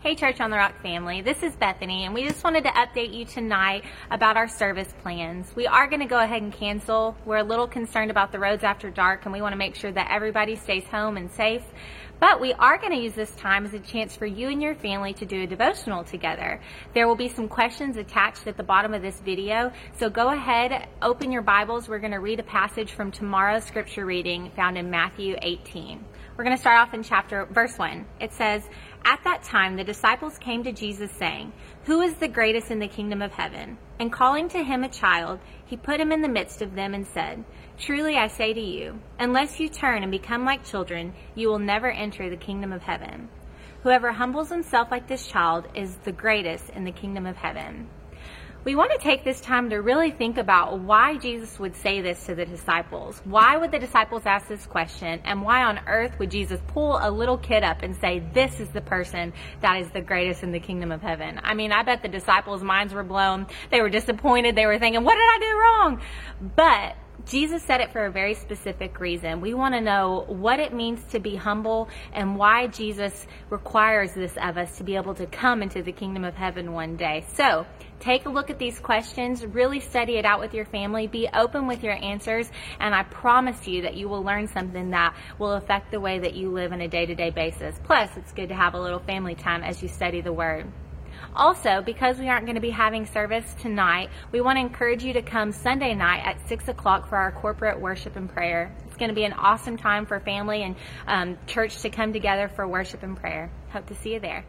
[0.00, 3.12] Hey, Church on the Rock family, this is Bethany, and we just wanted to update
[3.12, 3.82] you tonight
[4.12, 5.50] about our service plans.
[5.56, 7.16] We are going to go ahead and cancel.
[7.24, 9.90] We're a little concerned about the roads after dark, and we want to make sure
[9.90, 11.64] that everybody stays home and safe.
[12.20, 14.76] But we are going to use this time as a chance for you and your
[14.76, 16.60] family to do a devotional together.
[16.94, 20.86] There will be some questions attached at the bottom of this video, so go ahead,
[21.02, 21.88] open your Bibles.
[21.88, 26.04] We're going to read a passage from tomorrow's scripture reading found in Matthew 18.
[26.38, 28.06] We're going to start off in chapter verse 1.
[28.20, 28.62] It says,
[29.04, 31.52] "At that time the disciples came to Jesus saying,
[31.86, 35.40] "Who is the greatest in the kingdom of heaven?" And calling to him a child,
[35.66, 37.42] he put him in the midst of them and said,
[37.76, 41.90] Truly I say to you, unless you turn and become like children, you will never
[41.90, 43.28] enter the kingdom of heaven.
[43.82, 47.88] Whoever humbles himself like this child is the greatest in the kingdom of heaven."
[48.64, 52.26] We want to take this time to really think about why Jesus would say this
[52.26, 53.20] to the disciples.
[53.24, 55.20] Why would the disciples ask this question?
[55.24, 58.68] And why on earth would Jesus pull a little kid up and say, This is
[58.70, 61.40] the person that is the greatest in the kingdom of heaven?
[61.42, 63.46] I mean, I bet the disciples' minds were blown.
[63.70, 64.56] They were disappointed.
[64.56, 66.02] They were thinking, What did I do wrong?
[66.56, 66.96] But
[67.28, 69.42] Jesus said it for a very specific reason.
[69.42, 74.34] We want to know what it means to be humble and why Jesus requires this
[74.38, 77.26] of us to be able to come into the kingdom of heaven one day.
[77.34, 77.66] So,
[78.00, 81.66] take a look at these questions, really study it out with your family, be open
[81.66, 85.90] with your answers, and I promise you that you will learn something that will affect
[85.90, 87.78] the way that you live on a day to day basis.
[87.84, 90.66] Plus, it's good to have a little family time as you study the Word.
[91.34, 95.12] Also, because we aren't going to be having service tonight, we want to encourage you
[95.12, 98.74] to come Sunday night at 6 o'clock for our corporate worship and prayer.
[98.86, 102.48] It's going to be an awesome time for family and um, church to come together
[102.48, 103.50] for worship and prayer.
[103.70, 104.44] Hope to see you there.